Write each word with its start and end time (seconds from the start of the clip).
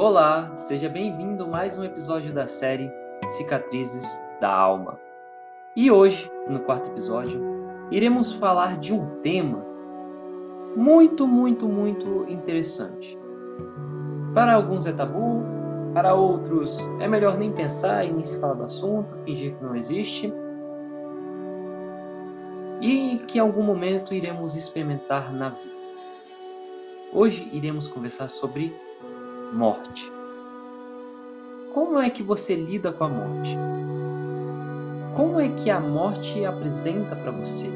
Olá, 0.00 0.54
seja 0.68 0.88
bem-vindo 0.88 1.42
a 1.42 1.46
mais 1.48 1.76
um 1.76 1.82
episódio 1.82 2.32
da 2.32 2.46
série 2.46 2.88
Cicatrizes 3.32 4.22
da 4.40 4.48
Alma. 4.48 4.96
E 5.74 5.90
hoje, 5.90 6.30
no 6.48 6.60
quarto 6.60 6.88
episódio, 6.88 7.42
iremos 7.90 8.32
falar 8.34 8.78
de 8.78 8.94
um 8.94 9.20
tema 9.22 9.58
muito, 10.76 11.26
muito, 11.26 11.68
muito 11.68 12.24
interessante. 12.28 13.18
Para 14.32 14.54
alguns 14.54 14.86
é 14.86 14.92
tabu, 14.92 15.42
para 15.92 16.14
outros 16.14 16.78
é 17.00 17.08
melhor 17.08 17.36
nem 17.36 17.50
pensar 17.50 18.04
e 18.04 18.12
nem 18.12 18.22
se 18.22 18.38
falar 18.38 18.54
do 18.54 18.62
assunto, 18.66 19.16
fingir 19.24 19.56
que 19.56 19.64
não 19.64 19.74
existe. 19.74 20.32
E 22.80 23.18
que 23.26 23.38
em 23.38 23.40
algum 23.40 23.64
momento 23.64 24.14
iremos 24.14 24.54
experimentar 24.54 25.32
na 25.32 25.48
vida. 25.48 25.76
Hoje 27.12 27.50
iremos 27.52 27.88
conversar 27.88 28.28
sobre 28.28 28.72
morte. 29.52 30.12
Como 31.72 31.98
é 31.98 32.10
que 32.10 32.22
você 32.22 32.54
lida 32.54 32.92
com 32.92 33.04
a 33.04 33.08
morte? 33.08 33.56
Como 35.16 35.40
é 35.40 35.48
que 35.48 35.70
a 35.70 35.80
morte 35.80 36.44
apresenta 36.44 37.16
para 37.16 37.30
você? 37.30 37.68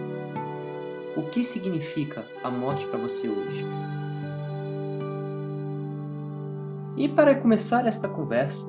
O 1.17 1.23
que 1.31 1.43
significa 1.43 2.25
a 2.43 2.51
morte 2.51 2.87
para 2.87 2.98
você 2.98 3.29
hoje? 3.29 3.65
E 6.97 7.09
para 7.09 7.35
começar 7.35 7.87
esta 7.87 8.09
conversa, 8.09 8.67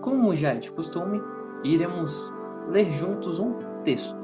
como 0.00 0.34
já 0.34 0.54
é 0.54 0.56
de 0.56 0.70
costume, 0.72 1.20
iremos 1.62 2.32
ler 2.68 2.92
juntos 2.92 3.38
um 3.38 3.54
texto 3.84 4.16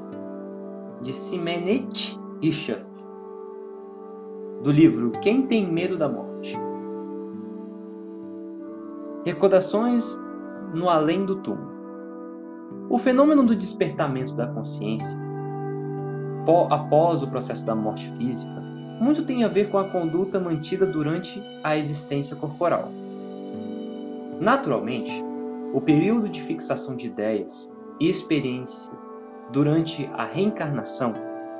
de 1.01 1.13
Simenet 1.13 2.19
Richard, 2.41 2.85
do 4.63 4.71
livro 4.71 5.11
Quem 5.21 5.47
Tem 5.47 5.71
Medo 5.71 5.97
da 5.97 6.09
Morte. 6.09 6.68
Recordações 9.25 10.17
no 10.73 10.87
além 10.87 11.25
do 11.25 11.35
túmulo. 11.37 11.69
O 12.89 12.97
fenômeno 12.97 13.43
do 13.43 13.55
despertamento 13.55 14.33
da 14.33 14.47
consciência, 14.47 15.17
após 16.69 17.21
o 17.21 17.27
processo 17.27 17.65
da 17.65 17.75
morte 17.75 18.09
física, 18.17 18.59
muito 18.99 19.25
tem 19.25 19.43
a 19.43 19.47
ver 19.47 19.69
com 19.69 19.77
a 19.77 19.83
conduta 19.83 20.39
mantida 20.39 20.85
durante 20.85 21.41
a 21.63 21.77
existência 21.77 22.35
corporal. 22.35 22.89
Naturalmente, 24.39 25.23
o 25.73 25.81
período 25.81 26.29
de 26.29 26.41
fixação 26.41 26.95
de 26.95 27.07
ideias 27.07 27.69
e 27.99 28.09
experiências 28.09 28.91
durante 29.51 30.09
a 30.13 30.23
reencarnação 30.23 31.13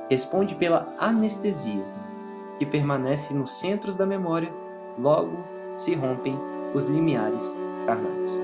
responde 0.10 0.56
pela 0.56 0.88
anestesia, 0.98 1.86
que 2.58 2.66
permanece 2.66 3.34
nos 3.34 3.60
centros 3.60 3.96
da 3.96 4.06
memória, 4.06 4.52
logo 4.98 5.38
se 5.78 5.94
rompem 5.94 6.38
os 6.74 6.86
limiares 6.86 7.58
carnais. 7.86 8.42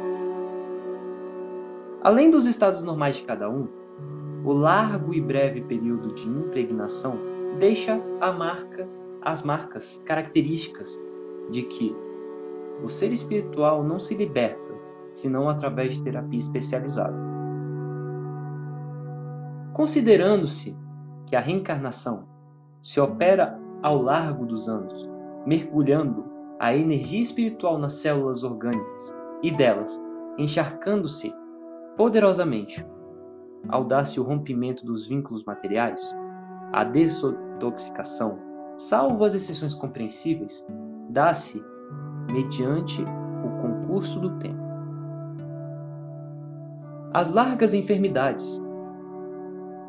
Além 2.01 2.29
dos 2.29 2.45
estados 2.45 2.81
normais 2.83 3.17
de 3.17 3.23
cada 3.23 3.49
um, 3.49 3.67
o 4.43 4.53
largo 4.53 5.13
e 5.13 5.21
breve 5.21 5.61
período 5.61 6.13
de 6.13 6.27
impregnação 6.27 7.17
deixa 7.59 7.99
a 8.21 8.31
marca, 8.31 8.87
as 9.21 9.41
marcas 9.41 10.01
características 10.05 10.99
de 11.49 11.63
que 11.63 11.95
o 12.83 12.89
ser 12.89 13.11
espiritual 13.11 13.83
não 13.83 13.99
se 13.99 14.13
liberta 14.13 14.63
senão 15.13 15.49
através 15.49 15.95
de 15.95 16.03
terapia 16.03 16.39
especializada. 16.39 17.15
Considerando-se 19.73 20.75
que 21.25 21.35
a 21.35 21.39
reencarnação 21.39 22.27
se 22.81 22.99
opera 22.99 23.59
ao 23.81 24.01
largo 24.01 24.45
dos 24.45 24.69
anos, 24.69 25.09
mergulhando 25.45 26.34
a 26.59 26.75
energia 26.75 27.21
espiritual 27.21 27.77
nas 27.77 27.95
células 27.95 28.43
orgânicas 28.43 29.13
e 29.43 29.51
delas, 29.51 30.01
encharcando-se 30.37 31.33
poderosamente. 31.97 32.85
Ao 33.67 33.83
dar-se 33.83 34.19
o 34.19 34.23
rompimento 34.23 34.85
dos 34.85 35.07
vínculos 35.07 35.43
materiais, 35.43 36.15
a 36.71 36.83
desintoxicação, 36.83 38.37
salvo 38.77 39.23
as 39.23 39.33
exceções 39.33 39.73
compreensíveis, 39.73 40.63
dá-se 41.09 41.63
mediante 42.31 43.01
o 43.01 43.61
concurso 43.61 44.19
do 44.19 44.37
tempo. 44.37 44.63
As 47.13 47.31
largas 47.31 47.73
enfermidades 47.73 48.61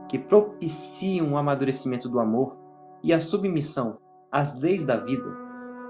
que 0.08 0.18
propiciam 0.18 1.32
o 1.32 1.36
amadurecimento 1.36 2.08
do 2.08 2.20
amor 2.20 2.56
e 3.02 3.12
a 3.12 3.20
submissão 3.20 3.98
às 4.30 4.58
leis 4.58 4.84
da 4.84 4.96
vida 4.96 5.45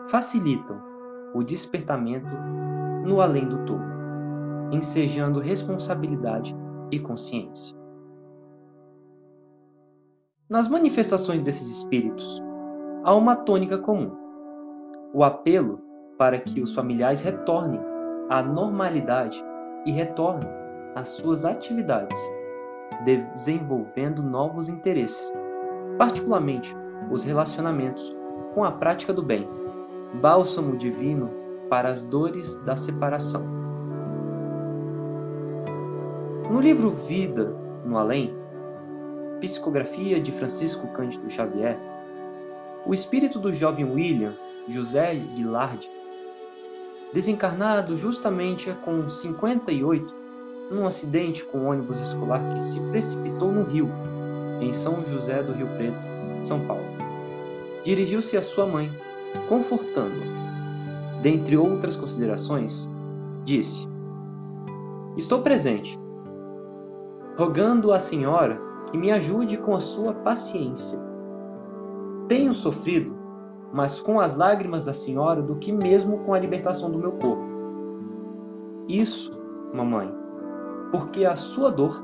facilitam 0.08 0.80
o 1.34 1.42
despertamento 1.42 2.28
no 3.04 3.20
além 3.20 3.46
do 3.46 3.64
túmulo, 3.64 4.72
ensejando 4.72 5.40
responsabilidade 5.40 6.54
e 6.90 6.98
consciência. 6.98 7.76
Nas 10.48 10.68
manifestações 10.68 11.42
desses 11.42 11.68
espíritos, 11.78 12.42
há 13.04 13.14
uma 13.14 13.36
tônica 13.36 13.78
comum: 13.78 14.12
o 15.12 15.24
apelo 15.24 15.80
para 16.16 16.38
que 16.38 16.60
os 16.60 16.74
familiares 16.74 17.22
retornem 17.22 17.80
à 18.30 18.42
normalidade 18.42 19.42
e 19.84 19.90
retornem 19.90 20.48
às 20.94 21.10
suas 21.10 21.44
atividades, 21.44 22.18
desenvolvendo 23.04 24.22
novos 24.22 24.68
interesses, 24.68 25.32
particularmente 25.98 26.74
os 27.10 27.24
relacionamentos 27.24 28.16
com 28.54 28.64
a 28.64 28.72
prática 28.72 29.12
do 29.12 29.22
bem 29.22 29.46
bálsamo 30.14 30.76
divino 30.76 31.30
para 31.68 31.90
as 31.90 32.02
dores 32.02 32.56
da 32.64 32.76
separação. 32.76 33.44
No 36.50 36.60
livro 36.60 36.90
Vida 37.08 37.54
no 37.84 37.98
Além, 37.98 38.34
psicografia 39.40 40.20
de 40.20 40.32
Francisco 40.32 40.86
Cândido 40.88 41.30
Xavier, 41.30 41.78
o 42.86 42.94
espírito 42.94 43.38
do 43.38 43.52
jovem 43.52 43.84
William 43.84 44.34
José 44.68 45.14
Guillard, 45.14 45.90
desencarnado 47.12 47.98
justamente 47.98 48.72
com 48.84 49.08
58 49.10 50.14
num 50.70 50.86
acidente 50.86 51.44
com 51.44 51.58
um 51.58 51.68
ônibus 51.68 52.00
escolar 52.00 52.40
que 52.54 52.62
se 52.62 52.80
precipitou 52.90 53.52
no 53.52 53.64
rio, 53.64 53.88
em 54.60 54.72
São 54.72 55.04
José 55.04 55.42
do 55.42 55.52
Rio 55.52 55.68
Preto, 55.76 55.98
São 56.42 56.66
Paulo. 56.66 56.84
Dirigiu-se 57.84 58.36
à 58.36 58.42
sua 58.42 58.66
mãe, 58.66 58.90
confortando-a. 59.48 61.20
Dentre 61.22 61.56
outras 61.56 61.96
considerações, 61.96 62.88
disse: 63.44 63.88
Estou 65.16 65.42
presente, 65.42 65.98
rogando 67.36 67.92
à 67.92 67.98
Senhora 67.98 68.60
que 68.90 68.98
me 68.98 69.10
ajude 69.10 69.56
com 69.56 69.74
a 69.74 69.80
sua 69.80 70.12
paciência. 70.12 70.98
Tenho 72.28 72.54
sofrido 72.54 73.14
mais 73.72 74.00
com 74.00 74.20
as 74.20 74.34
lágrimas 74.34 74.84
da 74.84 74.94
Senhora 74.94 75.42
do 75.42 75.56
que 75.56 75.72
mesmo 75.72 76.18
com 76.18 76.34
a 76.34 76.38
libertação 76.38 76.90
do 76.90 76.98
meu 76.98 77.12
corpo. 77.12 77.44
Isso, 78.88 79.32
mamãe, 79.74 80.12
porque 80.90 81.24
a 81.24 81.34
sua 81.34 81.70
dor 81.70 82.02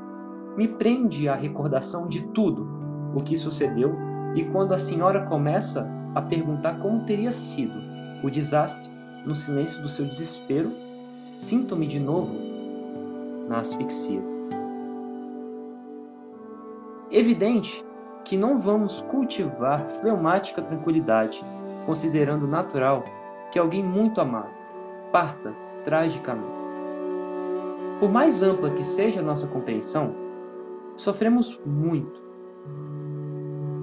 me 0.57 0.69
prende 0.69 1.29
à 1.29 1.35
recordação 1.35 2.09
de 2.09 2.23
tudo 2.29 2.67
o 3.15 3.23
que 3.23 3.37
sucedeu 3.37 3.95
e 4.35 4.45
quando 4.47 4.73
a 4.73 4.79
senhora 4.79 5.27
começa 5.27 5.89
a 6.15 6.21
perguntar 6.21 6.79
como 6.79 7.05
teria 7.05 7.33
sido 7.33 7.75
o 8.23 8.31
desastre 8.31 8.91
no 9.25 9.35
silêncio 9.35 9.81
do 9.83 9.89
seu 9.89 10.05
desespero, 10.05 10.71
sinto-me 11.39 11.87
de 11.87 11.99
novo 11.99 12.35
na 13.49 13.59
asfixia. 13.59 14.23
Evidente 17.11 17.85
que 18.25 18.37
não 18.37 18.61
vamos 18.61 19.01
cultivar 19.03 19.87
fleumática 20.01 20.63
tranquilidade, 20.63 21.45
considerando 21.85 22.47
natural 22.47 23.05
que 23.51 23.59
alguém 23.59 23.83
muito 23.83 24.21
amado 24.21 24.51
parta 25.11 25.53
tragicamente. 25.85 26.63
Por 28.01 28.11
mais 28.11 28.43
ampla 28.43 28.71
que 28.71 28.83
seja 28.83 29.21
a 29.21 29.23
nossa 29.23 29.47
compreensão, 29.47 30.15
sofremos 30.97 31.61
muito. 31.67 32.23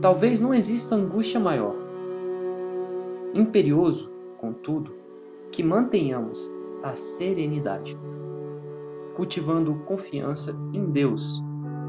Talvez 0.02 0.42
não 0.42 0.54
exista 0.54 0.96
angústia 0.96 1.40
maior 1.40 1.88
imperioso, 3.34 4.10
contudo, 4.38 4.94
que 5.52 5.64
mantenhamos 5.64 6.50
a 6.84 6.96
serenidade, 6.96 7.98
cultivando 9.16 9.76
confiança 9.86 10.56
em 10.74 10.90
Deus, 10.92 11.44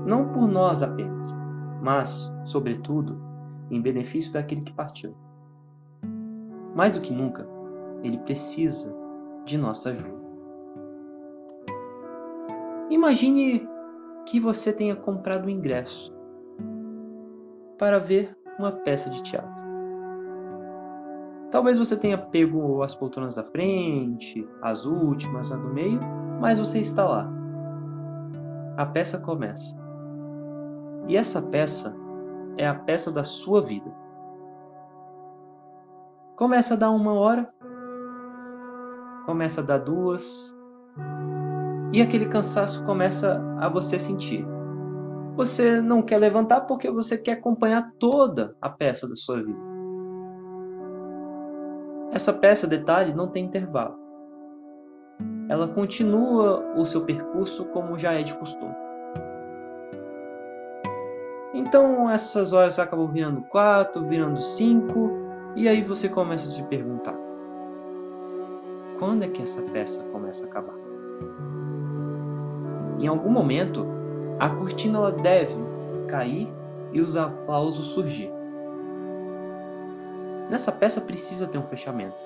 não 0.06 0.32
por 0.32 0.48
nós 0.48 0.82
apenas, 0.82 1.32
mas, 1.82 2.32
sobretudo, 2.44 3.16
em 3.70 3.80
benefício 3.80 4.32
daquele 4.32 4.62
que 4.62 4.72
partiu. 4.72 5.14
Mais 6.74 6.94
do 6.94 7.00
que 7.00 7.12
nunca, 7.12 7.46
ele 8.02 8.18
precisa 8.18 8.92
de 9.44 9.56
nossa 9.56 9.90
ajuda. 9.90 10.20
Imagine 12.90 13.68
que 14.26 14.40
você 14.40 14.72
tenha 14.72 14.96
comprado 14.96 15.46
um 15.46 15.50
ingresso 15.50 16.12
para 17.78 17.98
ver 17.98 18.36
uma 18.58 18.72
peça 18.72 19.08
de 19.08 19.22
teatro 19.22 19.59
Talvez 21.50 21.78
você 21.78 21.96
tenha 21.96 22.16
pego 22.16 22.82
as 22.82 22.94
poltronas 22.94 23.34
da 23.34 23.42
frente, 23.42 24.48
as 24.62 24.84
últimas, 24.84 25.50
a 25.50 25.56
do 25.56 25.68
meio, 25.68 26.00
mas 26.40 26.58
você 26.58 26.80
está 26.80 27.04
lá. 27.04 27.28
A 28.76 28.86
peça 28.86 29.18
começa. 29.18 29.76
E 31.08 31.16
essa 31.16 31.42
peça 31.42 31.94
é 32.56 32.66
a 32.66 32.74
peça 32.74 33.10
da 33.10 33.24
sua 33.24 33.62
vida. 33.62 33.90
Começa 36.36 36.74
a 36.74 36.76
dar 36.76 36.90
uma 36.90 37.12
hora, 37.12 37.52
começa 39.26 39.60
a 39.60 39.64
dar 39.64 39.78
duas, 39.78 40.56
e 41.92 42.00
aquele 42.00 42.26
cansaço 42.26 42.84
começa 42.84 43.42
a 43.58 43.68
você 43.68 43.98
sentir. 43.98 44.46
Você 45.36 45.80
não 45.80 46.02
quer 46.02 46.18
levantar 46.18 46.62
porque 46.62 46.88
você 46.90 47.18
quer 47.18 47.32
acompanhar 47.32 47.90
toda 47.98 48.56
a 48.60 48.70
peça 48.70 49.08
da 49.08 49.16
sua 49.16 49.42
vida. 49.42 49.69
Essa 52.12 52.32
peça, 52.32 52.66
detalhe, 52.66 53.14
não 53.14 53.28
tem 53.28 53.44
intervalo. 53.44 53.96
Ela 55.48 55.68
continua 55.68 56.74
o 56.76 56.84
seu 56.84 57.02
percurso 57.02 57.64
como 57.66 57.98
já 57.98 58.12
é 58.12 58.22
de 58.22 58.34
costume. 58.34 58.74
Então 61.52 62.10
essas 62.10 62.52
horas 62.52 62.78
acabam 62.78 63.08
virando 63.08 63.42
quatro, 63.42 64.06
virando 64.06 64.40
cinco, 64.42 65.10
e 65.54 65.68
aí 65.68 65.82
você 65.82 66.08
começa 66.08 66.46
a 66.46 66.48
se 66.48 66.62
perguntar: 66.64 67.16
quando 68.98 69.24
é 69.24 69.28
que 69.28 69.42
essa 69.42 69.60
peça 69.62 70.02
começa 70.04 70.44
a 70.44 70.48
acabar? 70.48 70.74
Em 72.98 73.06
algum 73.06 73.30
momento, 73.30 73.86
a 74.38 74.48
cortina 74.48 75.10
deve 75.10 75.56
cair 76.08 76.48
e 76.92 77.00
os 77.00 77.16
aplausos 77.16 77.88
surgir. 77.88 78.39
Nessa 80.50 80.72
peça 80.72 81.00
precisa 81.00 81.46
ter 81.46 81.58
um 81.58 81.66
fechamento. 81.68 82.16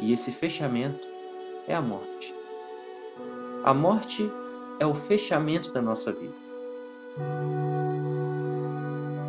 E 0.00 0.12
esse 0.12 0.32
fechamento 0.32 1.06
é 1.68 1.74
a 1.74 1.82
morte. 1.82 2.34
A 3.62 3.72
morte 3.72 4.30
é 4.80 4.86
o 4.86 4.94
fechamento 4.94 5.72
da 5.72 5.80
nossa 5.80 6.12
vida. 6.12 6.34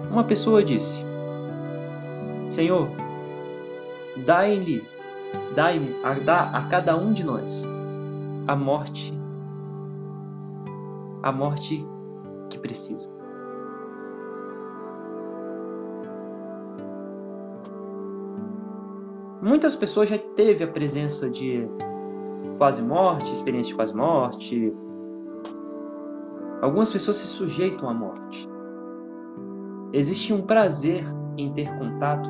Uma 0.10 0.24
pessoa 0.24 0.64
disse: 0.64 0.98
Senhor, 2.50 2.90
dai-lhe, 4.26 4.84
dai 5.54 5.80
a, 6.04 6.58
a 6.58 6.70
cada 6.70 6.96
um 6.96 7.14
de 7.14 7.24
nós 7.24 7.64
a 8.48 8.56
morte 8.56 9.14
a 11.26 11.32
morte 11.32 11.84
que 12.52 12.60
precisa. 12.60 13.10
Muitas 19.46 19.76
pessoas 19.76 20.10
já 20.10 20.18
teve 20.18 20.64
a 20.64 20.68
presença 20.68 21.30
de 21.30 21.68
quase 22.58 22.82
morte, 22.82 23.32
experiência 23.32 23.70
de 23.70 23.76
quase 23.76 23.94
morte. 23.94 24.74
Algumas 26.64 26.92
pessoas 26.92 27.18
se 27.18 27.28
sujeitam 27.28 27.88
à 27.88 27.94
morte. 27.94 28.50
Existe 29.94 30.34
um 30.34 30.42
prazer 30.42 31.06
em 31.38 31.54
ter 31.54 31.70
contato 31.78 32.28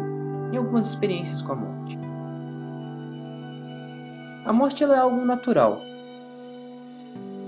em 0.52 0.58
algumas 0.58 0.88
experiências 0.88 1.42
com 1.42 1.54
a 1.54 1.56
morte. 1.56 1.98
A 4.46 4.52
morte 4.52 4.84
é 4.84 4.98
algo 4.98 5.24
natural, 5.24 5.80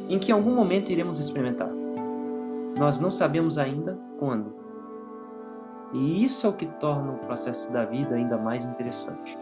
em 0.08 0.18
que 0.18 0.32
em 0.32 0.34
algum 0.34 0.56
momento 0.56 0.94
iremos 0.94 1.20
experimentar. 1.20 1.70
Nós 2.80 3.02
não 3.02 3.12
sabemos 3.12 3.58
ainda 3.58 4.00
quando. 4.18 4.67
E 5.94 6.24
isso 6.24 6.46
é 6.46 6.50
o 6.50 6.54
que 6.54 6.66
torna 6.66 7.14
o 7.14 7.18
processo 7.20 7.72
da 7.72 7.86
vida 7.86 8.16
ainda 8.16 8.38
mais 8.38 8.66
interessante. 8.66 9.38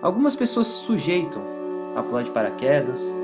Algumas 0.00 0.34
pessoas 0.34 0.66
se 0.66 0.84
sujeitam 0.84 1.42
a 1.96 2.02
pular 2.02 2.22
de 2.22 2.30
paraquedas, 2.30 3.14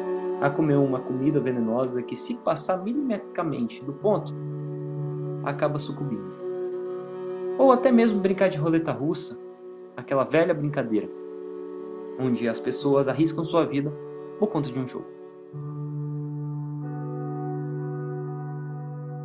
a 0.41 0.51
comer 0.51 0.77
uma 0.77 1.01
comida 1.01 1.41
venenosa 1.41 2.03
que, 2.03 2.15
se 2.15 2.35
passar 2.37 2.83
milimetricamente 2.83 3.85
do 3.85 3.93
ponto, 3.93 4.33
acaba 5.45 5.79
sucumbindo. 5.79 6.29
Ou 7.59 7.73
até 7.73 7.91
mesmo 7.91 8.21
brincar 8.21 8.49
de 8.49 8.59
roleta 8.59 8.93
russa, 8.93 9.37
aquela 9.97 10.25
velha 10.25 10.55
brincadeira 10.55 11.09
onde 12.19 12.49
as 12.49 12.59
pessoas 12.59 13.07
arriscam 13.07 13.45
sua 13.45 13.65
vida 13.65 13.93
por 14.39 14.49
conta 14.49 14.71
de 14.71 14.79
um 14.79 14.89
jogo. 14.89 15.18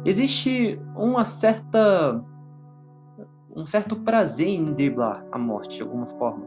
Existe 0.06 0.80
uma 0.96 1.24
certa 1.24 2.22
um 3.56 3.66
certo 3.68 3.96
prazer 3.96 4.48
em 4.48 4.74
driblar 4.74 5.26
a 5.32 5.38
morte 5.38 5.78
de 5.78 5.84
alguma 5.84 6.08
forma. 6.18 6.46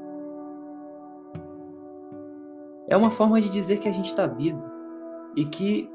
É 2.88 2.97
uma 2.97 3.11
forma 3.11 3.41
de 3.41 3.49
dizer 3.49 3.79
que 3.79 3.88
a 3.88 3.93
gente 3.93 4.06
está 4.06 4.26
vivo 4.26 4.62
e 5.37 5.44
que 5.44 5.88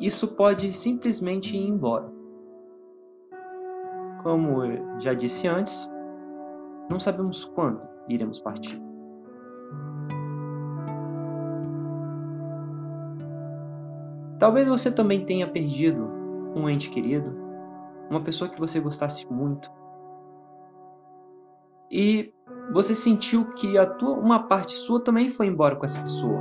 isso 0.00 0.28
pode 0.28 0.72
simplesmente 0.72 1.56
ir 1.56 1.68
embora. 1.68 2.10
Como 4.22 4.64
eu 4.64 5.00
já 5.00 5.14
disse 5.14 5.46
antes, 5.46 5.90
não 6.90 6.98
sabemos 6.98 7.44
quando 7.44 7.80
iremos 8.08 8.40
partir. 8.40 8.80
Talvez 14.38 14.68
você 14.68 14.90
também 14.90 15.24
tenha 15.24 15.48
perdido 15.48 16.25
um 16.56 16.70
ente 16.70 16.88
querido, 16.88 17.36
uma 18.08 18.22
pessoa 18.22 18.48
que 18.48 18.58
você 18.58 18.80
gostasse 18.80 19.30
muito. 19.30 19.70
E 21.90 22.32
você 22.72 22.94
sentiu 22.94 23.52
que 23.52 23.76
a 23.76 23.86
tua, 23.86 24.16
uma 24.16 24.44
parte 24.44 24.74
sua 24.74 25.00
também 25.00 25.28
foi 25.28 25.46
embora 25.46 25.76
com 25.76 25.84
essa 25.84 26.00
pessoa. 26.00 26.40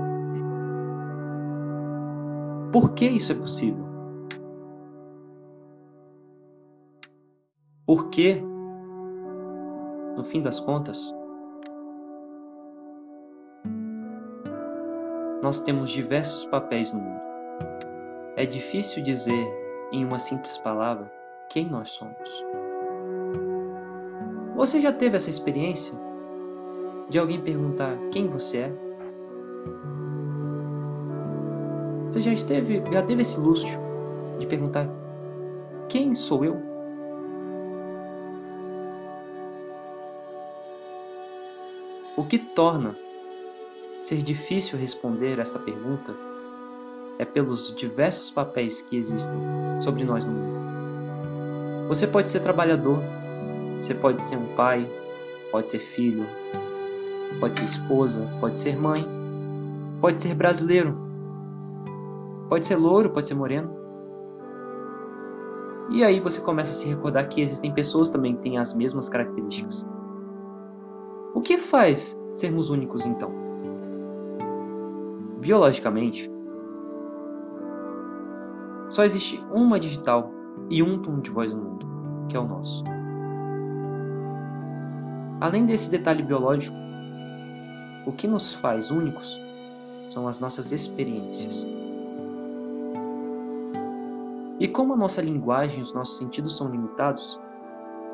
Por 2.72 2.94
que 2.94 3.06
isso 3.06 3.32
é 3.32 3.36
possível? 3.36 3.86
Porque, 7.86 8.42
no 10.16 10.24
fim 10.24 10.42
das 10.42 10.60
contas, 10.60 11.14
nós 15.44 15.62
temos 15.62 15.92
diversos 15.92 16.46
papéis 16.46 16.92
no 16.92 17.00
mundo. 17.00 17.22
É 18.36 18.46
difícil 18.46 19.04
dizer 19.04 19.65
em 19.92 20.04
uma 20.04 20.20
simples 20.20 20.58
palavra 20.58 21.12
quem 21.50 21.68
nós 21.68 21.92
somos. 21.92 22.44
Você 24.56 24.82
já 24.82 24.92
teve 24.92 25.18
essa 25.18 25.30
experiência 25.30 25.94
de 27.10 27.20
alguém 27.20 27.42
perguntar 27.42 27.98
quem 28.12 28.28
você 28.28 28.58
é? 28.60 28.74
Você 32.06 32.22
já 32.22 32.32
esteve, 32.32 32.82
já 32.92 33.04
teve 33.04 33.22
esse 33.22 33.40
luxo 33.40 33.78
de 34.40 34.48
perguntar 34.48 34.88
quem 35.90 36.16
sou 36.16 36.46
eu? 36.46 36.62
O 42.18 42.24
que 42.24 42.40
torna 42.40 42.96
ser 44.02 44.22
difícil 44.22 44.80
responder 44.80 45.40
essa 45.40 45.60
pergunta 45.60 46.16
é 47.18 47.26
pelos 47.26 47.74
diversos 47.76 48.32
papéis 48.32 48.82
que 48.82 48.98
existem 48.98 49.38
sobre 49.82 50.04
nós 50.04 50.26
no 50.26 50.32
mundo. 50.32 51.88
Você 51.88 52.08
pode 52.08 52.30
ser 52.30 52.42
trabalhador, 52.42 53.00
você 53.82 53.94
pode 53.94 54.22
ser 54.24 54.38
um 54.38 54.56
pai, 54.56 54.90
pode 55.52 55.70
ser 55.70 55.80
filho, 55.80 56.26
pode 57.40 57.60
ser 57.60 57.66
esposa, 57.66 58.28
pode 58.40 58.60
ser 58.60 58.78
mãe, 58.78 59.06
pode 60.02 60.22
ser 60.22 60.34
brasileiro, 60.34 60.98
pode 62.50 62.66
ser 62.66 62.76
louro, 62.76 63.10
pode 63.12 63.28
ser 63.28 63.36
moreno. 63.36 63.70
E 65.92 66.04
aí 66.04 66.20
você 66.20 66.42
começa 66.42 66.72
a 66.72 66.74
se 66.74 66.88
recordar 66.88 67.30
que 67.30 67.42
existem 67.42 67.72
pessoas 67.72 68.10
também 68.10 68.36
que 68.36 68.42
têm 68.42 68.58
as 68.58 68.74
mesmas 68.74 69.08
características. 69.08 69.86
O 71.36 71.42
que 71.42 71.60
faz 71.60 72.18
sermos 72.34 72.70
únicos 72.70 73.06
então? 73.06 73.32
Biologicamente, 75.40 76.32
só 78.96 79.04
existe 79.04 79.44
uma 79.52 79.78
digital 79.78 80.32
e 80.70 80.82
um 80.82 81.02
tom 81.02 81.20
de 81.20 81.30
voz 81.30 81.54
no 81.54 81.62
mundo, 81.62 81.86
que 82.30 82.38
é 82.38 82.40
o 82.40 82.48
nosso. 82.48 82.82
Além 85.42 85.66
desse 85.66 85.92
detalhe 85.92 86.24
biológico, 86.24 86.78
o 88.06 88.14
que 88.14 88.26
nos 88.26 88.54
faz 88.54 88.92
únicos 88.92 89.38
são 90.12 90.30
as 90.30 90.40
nossas 90.40 90.72
experiências. 90.72 91.68
E 94.62 94.68
como 94.70 94.94
a 94.94 94.98
nossa 94.98 95.22
linguagem 95.22 95.82
e 95.82 95.84
os 95.84 95.94
nossos 95.94 96.18
sentidos 96.18 96.56
são 96.56 96.70
limitados, 96.70 97.38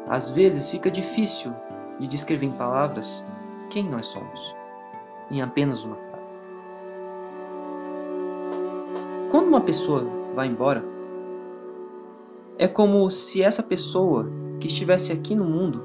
às 0.10 0.32
vezes 0.32 0.72
fica 0.72 0.90
difícil 0.90 1.54
de 2.00 2.08
descrever 2.08 2.48
em 2.48 2.54
palavras 2.54 3.24
quem 3.70 3.88
nós 3.88 4.08
somos, 4.08 4.56
em 5.30 5.44
apenas 5.44 5.84
uma 5.84 5.96
frase. 5.96 6.12
Quando 9.30 9.48
uma 9.48 9.62
pessoa 9.62 10.21
vai 10.36 10.48
embora, 10.48 10.84
é 12.58 12.68
como 12.68 13.10
se 13.10 13.42
essa 13.42 13.64
pessoa 13.64 14.30
que 14.60 14.68
estivesse 14.68 15.12
aqui 15.12 15.36
no 15.36 15.46
mundo 15.46 15.82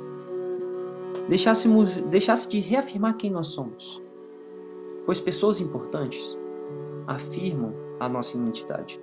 deixássemos, 1.29 1.97
deixasse 2.03 2.49
de 2.49 2.61
reafirmar 2.61 3.17
quem 3.17 3.31
nós 3.31 3.49
somos, 3.49 4.03
pois 5.05 5.21
pessoas 5.21 5.61
importantes 5.61 6.39
afirmam 7.07 7.73
a 7.99 8.09
nossa 8.09 8.37
identidade. 8.37 9.01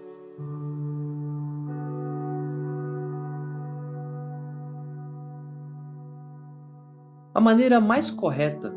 A 7.34 7.42
maneira 7.42 7.82
mais 7.82 8.12
correta 8.12 8.72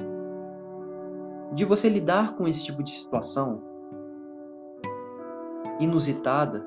de 1.52 1.64
você 1.64 1.88
lidar 1.88 2.34
com 2.36 2.48
esse 2.48 2.64
tipo 2.64 2.82
de 2.82 2.90
situação 2.90 3.75
inusitada 5.80 6.64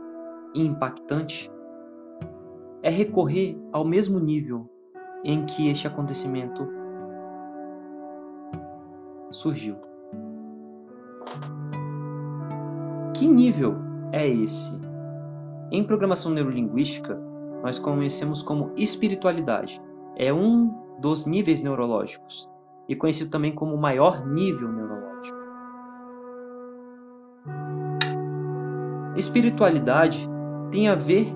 e 0.54 0.66
impactante 0.66 1.52
é 2.82 2.90
recorrer 2.90 3.58
ao 3.72 3.84
mesmo 3.84 4.20
nível 4.20 4.70
em 5.24 5.46
que 5.46 5.70
este 5.70 5.88
acontecimento 5.88 6.68
surgiu. 9.32 9.76
Que 13.14 13.28
nível 13.28 13.76
é 14.12 14.28
esse? 14.28 14.72
Em 15.72 15.84
programação 15.84 16.32
neurolinguística, 16.32 17.20
nós 17.62 17.78
conhecemos 17.78 18.42
como 18.42 18.72
espiritualidade. 18.76 19.82
É 20.16 20.34
um 20.34 20.74
dos 21.00 21.26
níveis 21.26 21.62
neurológicos 21.62 22.50
e 22.88 22.96
conhecido 22.96 23.30
também 23.30 23.54
como 23.54 23.78
maior 23.78 24.26
nível 24.26 24.72
neurológico. 24.72 24.99
Espiritualidade 29.20 30.26
tem 30.72 30.88
a 30.88 30.96
ver 30.96 31.28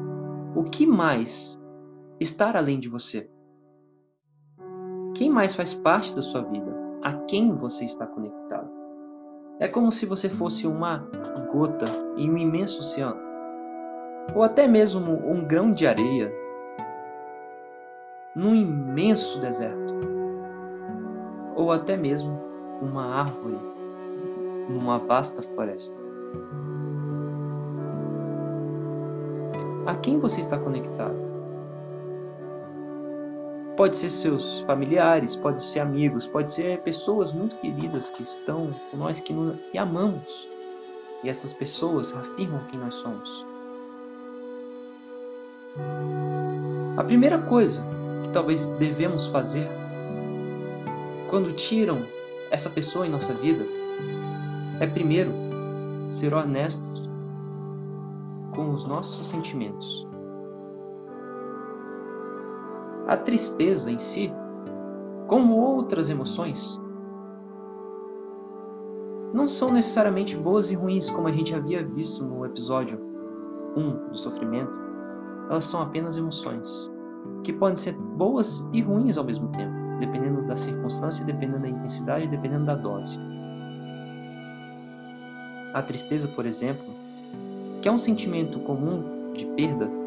o 0.55 0.63
que 0.63 0.87
mais 0.87 1.61
estar 2.17 2.55
além 2.55 2.79
de 2.79 2.87
você. 2.87 3.29
Quem 5.15 5.29
mais 5.29 5.53
faz 5.53 5.73
parte 5.73 6.15
da 6.15 6.21
sua 6.21 6.43
vida? 6.43 6.73
A 7.03 7.11
quem 7.25 7.53
você 7.53 7.83
está 7.83 8.07
conectado? 8.07 8.71
É 9.59 9.67
como 9.67 9.91
se 9.91 10.05
você 10.05 10.29
fosse 10.29 10.65
uma 10.65 10.99
gota 11.51 11.83
em 12.15 12.31
um 12.31 12.37
imenso 12.37 12.79
oceano, 12.79 13.19
ou 14.33 14.43
até 14.43 14.65
mesmo 14.65 15.11
um 15.29 15.45
grão 15.45 15.73
de 15.73 15.85
areia 15.85 16.31
num 18.33 18.55
imenso 18.55 19.41
deserto, 19.41 19.93
ou 21.53 21.69
até 21.69 21.97
mesmo 21.97 22.39
uma 22.81 23.13
árvore 23.13 23.59
numa 24.69 24.99
vasta 24.99 25.41
floresta. 25.41 26.01
A 29.85 29.95
quem 29.95 30.17
você 30.17 30.39
está 30.39 30.57
conectado? 30.57 31.15
Pode 33.75 33.97
ser 33.97 34.09
seus 34.09 34.61
familiares, 34.61 35.35
pode 35.35 35.63
ser 35.63 35.81
amigos, 35.81 36.25
pode 36.25 36.51
ser 36.53 36.79
pessoas 36.83 37.33
muito 37.33 37.57
queridas 37.57 38.09
que 38.09 38.23
estão 38.23 38.73
com 38.89 38.97
nós, 38.97 39.19
que, 39.19 39.33
nos, 39.33 39.59
que 39.71 39.77
amamos. 39.77 40.47
E 41.21 41.29
essas 41.29 41.51
pessoas 41.51 42.15
afirmam 42.15 42.61
quem 42.69 42.79
nós 42.79 42.95
somos. 42.95 43.45
A 46.95 47.03
primeira 47.03 47.39
coisa 47.39 47.83
que 48.23 48.29
talvez 48.31 48.67
devemos 48.67 49.25
fazer 49.27 49.67
quando 51.29 51.53
tiram 51.55 51.97
essa 52.51 52.69
pessoa 52.69 53.05
em 53.07 53.09
nossa 53.09 53.33
vida 53.33 53.65
é 54.79 54.87
primeiro 54.87 55.31
ser 56.09 56.33
honestos 56.33 56.92
com 58.63 58.73
os 58.73 58.85
nossos 58.85 59.27
sentimentos. 59.27 60.07
A 63.07 63.17
tristeza 63.17 63.91
em 63.91 63.99
si, 63.99 64.31
como 65.27 65.57
outras 65.57 66.09
emoções, 66.09 66.79
não 69.33 69.47
são 69.47 69.69
necessariamente 69.71 70.37
boas 70.37 70.71
e 70.71 70.75
ruins, 70.75 71.09
como 71.09 71.27
a 71.27 71.31
gente 71.31 71.53
havia 71.53 71.85
visto 71.85 72.23
no 72.23 72.45
episódio 72.45 72.99
1 73.75 74.11
do 74.11 74.17
sofrimento. 74.17 74.71
Elas 75.49 75.65
são 75.65 75.81
apenas 75.81 76.15
emoções, 76.15 76.89
que 77.43 77.51
podem 77.51 77.75
ser 77.75 77.93
boas 77.93 78.65
e 78.71 78.81
ruins 78.81 79.17
ao 79.17 79.25
mesmo 79.25 79.49
tempo, 79.49 79.73
dependendo 79.99 80.47
da 80.47 80.55
circunstância, 80.55 81.25
dependendo 81.25 81.63
da 81.63 81.69
intensidade, 81.69 82.27
dependendo 82.27 82.65
da 82.65 82.75
dose. 82.75 83.19
A 85.73 85.81
tristeza, 85.81 86.27
por 86.29 86.45
exemplo, 86.45 87.03
que 87.83 87.89
é 87.89 87.91
um 87.91 87.99
sentimento 87.99 88.61
comum 88.61 89.33
de 89.33 89.45
perda 89.45 90.03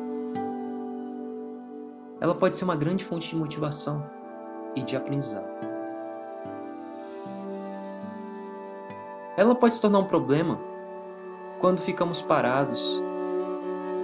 ela 2.19 2.35
pode 2.35 2.57
ser 2.57 2.65
uma 2.65 2.75
grande 2.75 3.05
fonte 3.05 3.29
de 3.29 3.37
motivação 3.37 4.03
e 4.75 4.81
de 4.81 4.97
aprendizado. 4.97 5.47
Ela 9.37 9.55
pode 9.55 9.75
se 9.75 9.83
tornar 9.83 9.99
um 9.99 10.07
problema 10.07 10.59
quando 11.61 11.83
ficamos 11.83 12.23
parados, 12.23 12.99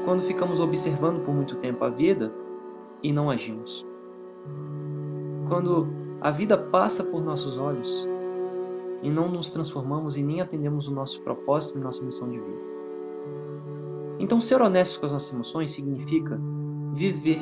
quando 0.04 0.22
ficamos 0.24 0.60
observando 0.60 1.24
por 1.24 1.34
muito 1.34 1.56
tempo 1.56 1.82
a 1.82 1.88
vida 1.88 2.30
e 3.02 3.10
não 3.10 3.30
agimos. 3.30 3.86
Quando 5.48 5.88
a 6.20 6.30
vida 6.30 6.58
passa 6.58 7.02
por 7.02 7.22
nossos 7.22 7.56
olhos 7.56 8.06
e 9.02 9.08
não 9.08 9.30
nos 9.30 9.50
transformamos 9.50 10.18
e 10.18 10.22
nem 10.22 10.42
atendemos 10.42 10.86
o 10.88 10.92
nosso 10.92 11.22
propósito 11.22 11.78
e 11.78 11.82
nossa 11.82 12.04
missão 12.04 12.28
de 12.28 12.38
vida. 12.38 12.71
Então, 14.18 14.40
ser 14.40 14.62
honesto 14.62 15.00
com 15.00 15.06
as 15.06 15.12
nossas 15.12 15.32
emoções 15.32 15.72
significa 15.72 16.40
viver 16.94 17.40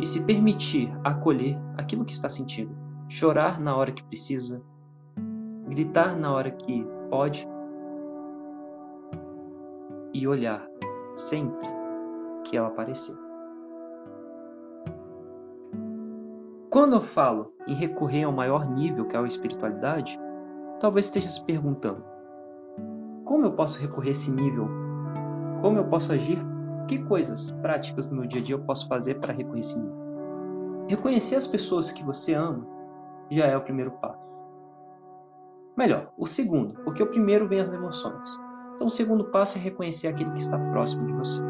e 0.00 0.06
se 0.06 0.22
permitir 0.24 0.92
acolher 1.04 1.58
aquilo 1.76 2.04
que 2.04 2.12
está 2.12 2.28
sentindo, 2.28 2.74
chorar 3.08 3.60
na 3.60 3.76
hora 3.76 3.92
que 3.92 4.02
precisa, 4.04 4.62
gritar 5.68 6.16
na 6.16 6.32
hora 6.32 6.50
que 6.50 6.86
pode 7.10 7.46
e 10.12 10.26
olhar 10.26 10.66
sempre 11.14 11.68
que 12.44 12.56
ela 12.56 12.68
aparecer. 12.68 13.16
Quando 16.70 16.96
eu 16.96 17.02
falo 17.02 17.52
em 17.66 17.74
recorrer 17.74 18.24
ao 18.24 18.32
maior 18.32 18.68
nível, 18.68 19.06
que 19.06 19.16
é 19.16 19.20
a 19.20 19.26
espiritualidade, 19.26 20.18
talvez 20.80 21.06
esteja 21.06 21.28
se 21.28 21.44
perguntando: 21.44 22.04
como 23.24 23.46
eu 23.46 23.52
posso 23.52 23.80
recorrer 23.80 24.08
a 24.08 24.12
esse 24.12 24.30
nível? 24.30 24.68
Como 25.60 25.78
eu 25.78 25.84
posso 25.84 26.12
agir 26.12 26.38
que 26.88 26.98
coisas 27.04 27.50
práticas 27.62 28.06
do 28.06 28.14
meu 28.14 28.26
dia 28.26 28.40
a 28.40 28.44
dia 28.44 28.54
eu 28.54 28.60
posso 28.60 28.86
fazer 28.86 29.14
para 29.18 29.32
reconhecer? 29.32 29.80
Reconhecer 30.88 31.36
as 31.36 31.46
pessoas 31.46 31.90
que 31.90 32.04
você 32.04 32.34
ama 32.34 32.66
já 33.30 33.46
é 33.46 33.56
o 33.56 33.62
primeiro 33.62 33.90
passo. 33.92 34.22
Melhor, 35.76 36.12
o 36.16 36.26
segundo, 36.26 36.74
porque 36.84 37.02
o 37.02 37.06
primeiro 37.06 37.48
vem 37.48 37.60
as 37.60 37.72
emoções. 37.72 38.38
Então, 38.74 38.86
o 38.86 38.90
segundo 38.90 39.24
passo 39.26 39.58
é 39.58 39.60
reconhecer 39.60 40.08
aquele 40.08 40.30
que 40.32 40.40
está 40.40 40.58
próximo 40.70 41.06
de 41.06 41.12
você. 41.14 41.42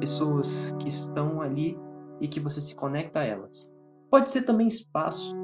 Pessoas 0.00 0.74
que 0.78 0.88
estão 0.88 1.40
ali 1.40 1.78
e 2.20 2.28
que 2.28 2.40
você 2.40 2.60
se 2.60 2.74
conecta 2.74 3.20
a 3.20 3.24
elas. 3.24 3.70
Pode 4.10 4.28
ser 4.28 4.42
também 4.42 4.66
espaço, 4.66 5.34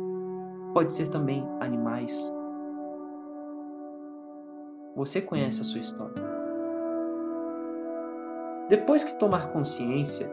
pode 0.74 0.92
ser 0.92 1.08
também 1.08 1.46
animais. 1.60 2.32
Você 4.96 5.20
conhece 5.20 5.60
a 5.60 5.64
sua 5.64 5.80
história. 5.80 6.24
Depois 8.70 9.04
que 9.04 9.14
tomar 9.16 9.48
consciência, 9.48 10.26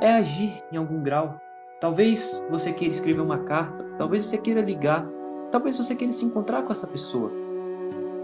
é 0.00 0.10
agir 0.10 0.64
em 0.72 0.78
algum 0.78 1.02
grau. 1.02 1.38
Talvez 1.82 2.42
você 2.50 2.72
queira 2.72 2.94
escrever 2.94 3.20
uma 3.20 3.40
carta, 3.40 3.84
talvez 3.98 4.24
você 4.24 4.38
queira 4.38 4.62
ligar, 4.62 5.06
talvez 5.52 5.76
você 5.76 5.94
queira 5.94 6.14
se 6.14 6.24
encontrar 6.24 6.62
com 6.62 6.72
essa 6.72 6.86
pessoa. 6.86 7.30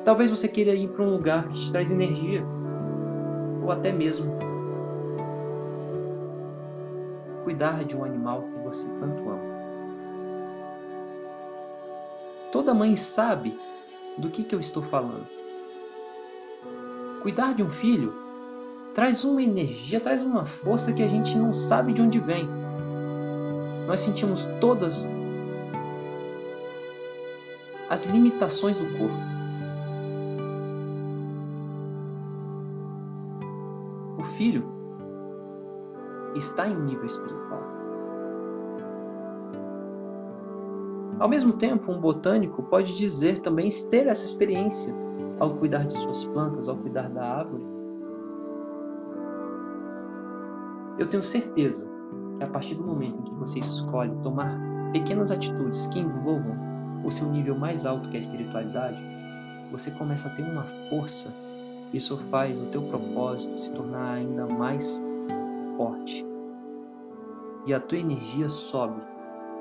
Talvez 0.03 0.31
você 0.31 0.49
queira 0.49 0.75
ir 0.75 0.89
para 0.89 1.05
um 1.05 1.11
lugar 1.11 1.47
que 1.49 1.61
te 1.61 1.71
traz 1.71 1.91
energia, 1.91 2.43
ou 3.63 3.71
até 3.71 3.93
mesmo 3.93 4.35
cuidar 7.45 7.85
de 7.85 7.95
um 7.95 8.03
animal 8.03 8.45
que 8.45 8.59
você 8.61 8.89
tanto 8.99 9.29
ama. 9.29 9.61
Toda 12.51 12.73
mãe 12.73 12.97
sabe 12.97 13.61
do 14.21 14.31
que, 14.31 14.45
que 14.45 14.55
eu 14.55 14.61
estou 14.61 14.83
falando. 14.85 15.27
Cuidar 17.23 17.55
de 17.55 17.62
um 17.62 17.71
filho 17.71 18.15
traz 18.95 19.25
uma 19.25 19.43
energia, 19.43 20.00
traz 20.00 20.23
uma 20.23 20.45
força 20.45 20.93
que 20.93 21.03
a 21.03 21.09
gente 21.09 21.37
não 21.37 21.55
sabe 21.55 21.93
de 21.93 22.03
onde 22.03 22.19
vem. 22.19 22.49
Nós 23.87 24.00
sentimos 24.00 24.45
todas 24.61 25.09
as 27.89 28.05
limitações 28.05 28.77
do 28.77 28.99
corpo. 28.99 29.31
O 34.19 34.25
filho 34.37 34.65
está 36.37 36.69
em 36.69 36.77
nível 36.77 37.07
espiritual. 37.07 37.70
Ao 41.21 41.29
mesmo 41.29 41.53
tempo, 41.53 41.93
um 41.93 42.00
botânico 42.00 42.65
pode 42.65 42.97
dizer 42.97 43.39
também 43.39 43.69
ter 43.91 44.09
essa 44.09 44.27
experiência 44.27 44.93
ao 45.39 45.55
cuidar 45.55 45.87
de 45.87 45.95
suas 45.95 46.25
plantas, 46.25 46.69
ao 46.69 46.77
cuidar 46.77 47.09
da 47.11 47.23
árvore, 47.23 47.71
Eu 51.00 51.07
tenho 51.07 51.25
certeza 51.25 51.89
que 52.37 52.45
a 52.45 52.47
partir 52.47 52.75
do 52.75 52.85
momento 52.85 53.21
em 53.21 53.23
que 53.23 53.35
você 53.37 53.59
escolhe 53.59 54.15
tomar 54.23 54.61
pequenas 54.93 55.31
atitudes 55.31 55.87
que 55.87 55.99
envolvam 55.99 56.59
o 57.03 57.11
seu 57.11 57.27
nível 57.27 57.57
mais 57.57 57.87
alto 57.87 58.07
que 58.11 58.17
é 58.17 58.19
a 58.19 58.21
espiritualidade, 58.21 59.00
você 59.73 59.91
começa 59.93 60.29
a 60.29 60.33
ter 60.33 60.43
uma 60.43 60.65
força. 60.91 61.33
Isso 61.95 62.19
faz 62.31 62.55
o 62.55 62.67
teu 62.67 62.83
propósito 62.83 63.59
se 63.59 63.71
tornar 63.71 64.12
ainda 64.12 64.47
mais 64.47 65.03
forte. 65.79 66.23
E 67.65 67.73
a 67.73 67.81
tua 67.81 67.97
energia 67.97 68.50
sobe. 68.50 69.00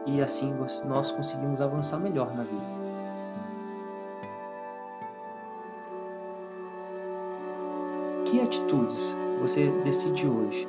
E 0.05 0.21
assim 0.21 0.53
nós 0.85 1.11
conseguimos 1.11 1.61
avançar 1.61 1.99
melhor 1.99 2.35
na 2.35 2.43
vida. 2.43 2.79
Que 8.25 8.39
atitudes 8.41 9.15
você 9.39 9.69
decide 9.83 10.27
hoje 10.27 10.67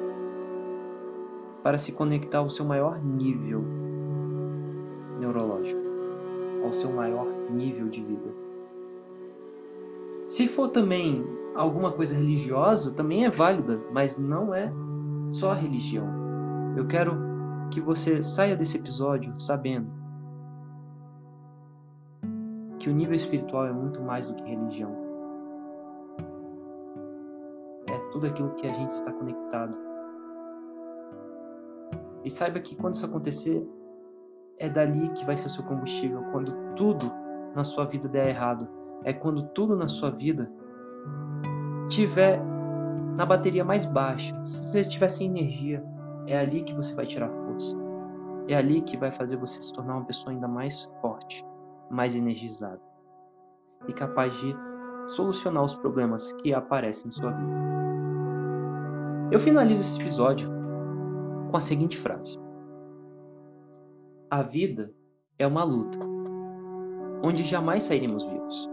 para 1.62 1.78
se 1.78 1.92
conectar 1.92 2.38
ao 2.38 2.50
seu 2.50 2.64
maior 2.64 2.98
nível 3.02 3.62
neurológico, 5.18 5.80
ao 6.64 6.72
seu 6.72 6.90
maior 6.90 7.26
nível 7.50 7.88
de 7.88 8.02
vida? 8.02 8.30
Se 10.28 10.46
for 10.46 10.68
também 10.68 11.26
alguma 11.54 11.92
coisa 11.92 12.14
religiosa, 12.14 12.92
também 12.92 13.24
é 13.24 13.30
válida, 13.30 13.80
mas 13.92 14.16
não 14.16 14.54
é 14.54 14.72
só 15.32 15.52
a 15.52 15.54
religião. 15.54 16.06
Eu 16.76 16.86
quero 16.86 17.29
que 17.70 17.80
você 17.80 18.22
saia 18.22 18.56
desse 18.56 18.76
episódio 18.76 19.34
sabendo 19.40 19.90
que 22.78 22.88
o 22.88 22.92
nível 22.92 23.14
espiritual 23.14 23.66
é 23.66 23.72
muito 23.72 24.00
mais 24.00 24.28
do 24.28 24.34
que 24.34 24.42
religião 24.42 25.10
tudo 28.10 28.26
aquilo 28.26 28.50
que 28.50 28.66
a 28.66 28.72
gente 28.72 28.90
está 28.90 29.10
conectado. 29.12 29.74
E 32.24 32.30
saiba 32.30 32.60
que 32.60 32.76
quando 32.76 32.94
isso 32.94 33.06
acontecer, 33.06 33.66
é 34.58 34.68
dali 34.68 35.08
que 35.10 35.24
vai 35.24 35.36
ser 35.36 35.46
o 35.46 35.50
seu 35.50 35.64
combustível. 35.64 36.22
Quando 36.32 36.52
tudo 36.76 37.10
na 37.54 37.64
sua 37.64 37.86
vida 37.86 38.08
der 38.08 38.28
errado, 38.28 38.68
é 39.04 39.12
quando 39.12 39.48
tudo 39.48 39.74
na 39.74 39.88
sua 39.88 40.10
vida 40.10 40.50
tiver 41.88 42.40
na 43.16 43.24
bateria 43.24 43.64
mais 43.64 43.86
baixa. 43.86 44.34
Se 44.44 44.70
você 44.70 44.80
estiver 44.82 45.08
sem 45.08 45.28
energia, 45.28 45.82
é 46.26 46.38
ali 46.38 46.62
que 46.62 46.74
você 46.74 46.94
vai 46.94 47.06
tirar 47.06 47.28
força. 47.28 47.76
É 48.48 48.54
ali 48.54 48.82
que 48.82 48.96
vai 48.96 49.12
fazer 49.12 49.36
você 49.36 49.62
se 49.62 49.72
tornar 49.72 49.96
uma 49.96 50.04
pessoa 50.04 50.32
ainda 50.32 50.48
mais 50.48 50.84
forte, 51.00 51.44
mais 51.90 52.14
energizada 52.14 52.80
e 53.88 53.92
capaz 53.92 54.32
de 54.40 54.54
solucionar 55.06 55.64
os 55.64 55.74
problemas 55.74 56.32
que 56.34 56.52
aparecem 56.52 57.08
em 57.08 57.12
sua 57.12 57.30
vida. 57.30 57.60
Eu 59.32 59.38
finalizo 59.38 59.82
esse 59.82 60.00
episódio 60.00 60.50
com 61.50 61.56
a 61.56 61.60
seguinte 61.60 61.96
frase: 61.98 62.38
A 64.30 64.42
vida 64.42 64.92
é 65.38 65.46
uma 65.46 65.64
luta, 65.64 65.98
onde 67.22 67.42
jamais 67.44 67.84
sairemos 67.84 68.24
vivos. 68.24 68.70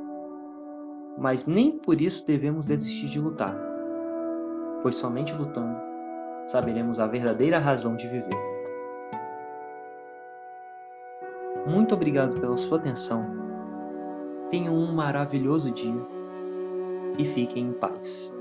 Mas 1.19 1.47
nem 1.47 1.79
por 1.79 1.99
isso 1.99 2.25
devemos 2.25 2.67
desistir 2.67 3.09
de 3.09 3.19
lutar, 3.19 3.55
pois 4.83 4.95
somente 4.95 5.33
lutando 5.33 5.87
saberemos 6.47 6.99
a 6.99 7.07
verdadeira 7.07 7.59
razão 7.59 7.95
de 7.95 8.07
viver. 8.07 8.47
Muito 11.67 11.93
obrigado 11.93 12.39
pela 12.39 12.57
sua 12.57 12.77
atenção. 12.77 13.25
Tenham 14.49 14.73
um 14.73 14.93
maravilhoso 14.93 15.69
dia 15.71 16.01
e 17.17 17.25
fiquem 17.25 17.67
em 17.67 17.73
paz. 17.73 18.33